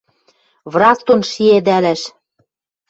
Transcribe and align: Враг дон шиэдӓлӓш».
Враг 0.73 0.99
дон 1.07 1.21
шиэдӓлӓш». 1.31 2.01